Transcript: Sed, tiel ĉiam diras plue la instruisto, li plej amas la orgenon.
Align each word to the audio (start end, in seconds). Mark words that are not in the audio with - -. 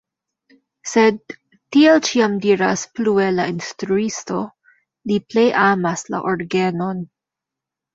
Sed, 0.91 1.19
tiel 1.77 2.01
ĉiam 2.07 2.39
diras 2.47 2.87
plue 2.97 3.29
la 3.37 3.47
instruisto, 3.55 4.43
li 5.15 5.23
plej 5.31 5.49
amas 5.71 6.09
la 6.13 6.27
orgenon. 6.35 7.11